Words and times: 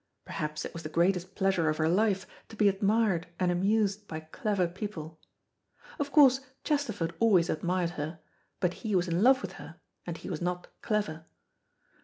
Perhaps 0.25 0.65
it 0.65 0.73
was 0.73 0.81
the 0.81 0.89
greatest 0.89 1.35
pleasure 1.35 1.69
of 1.69 1.77
her 1.77 1.87
life 1.87 2.25
to 2.49 2.55
be 2.55 2.67
admired 2.67 3.27
and 3.39 3.51
amused 3.51 4.07
by 4.07 4.19
clever 4.21 4.67
people. 4.67 5.19
Of 5.99 6.11
course 6.11 6.39
Chesterford 6.63 7.13
always 7.19 7.51
admired 7.51 7.91
her, 8.01 8.19
but 8.59 8.73
he 8.81 8.95
was 8.95 9.07
in 9.07 9.21
love 9.21 9.43
with 9.43 9.51
her, 9.61 9.79
and 10.07 10.17
he 10.17 10.27
was 10.27 10.41
not 10.41 10.69
clever. 10.81 11.25